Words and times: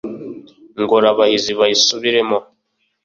ingorabahizi 0.79 1.51
bayisubiremo 1.59 2.37